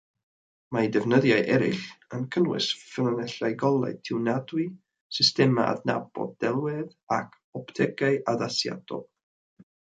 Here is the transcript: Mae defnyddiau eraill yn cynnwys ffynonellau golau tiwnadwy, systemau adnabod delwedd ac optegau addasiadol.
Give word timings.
Mae 0.75 0.87
defnyddiau 0.93 1.43
eraill 1.57 1.83
yn 2.17 2.23
cynnwys 2.35 2.69
ffynonellau 2.79 3.51
golau 3.65 3.99
tiwnadwy, 4.09 4.67
systemau 5.19 5.69
adnabod 5.77 6.35
delwedd 6.47 6.99
ac 7.21 7.41
optegau 7.63 8.21
addasiadol. 8.35 9.09